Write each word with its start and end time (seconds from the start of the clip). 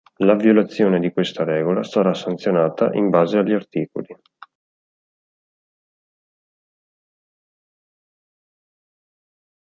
La 0.23 0.33
violazione 0.35 0.99
di 0.99 1.11
questa 1.11 1.43
regola 1.43 1.83
sarà 1.83 2.15
sanzionata 2.15 2.89
in 2.93 3.11
base 3.11 3.37
agli 3.37 3.51
articoli. 3.53 4.15